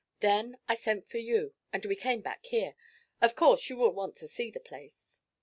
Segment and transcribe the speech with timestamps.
[0.19, 2.73] Then I sent for you, and we came back here.
[3.21, 5.21] Of course you will want to see the place.'